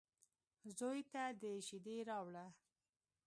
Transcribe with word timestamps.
_زوی 0.77 0.99
ته 1.11 1.23
دې 1.41 1.53
شېدې 1.67 1.97
راوړه. 2.09 2.45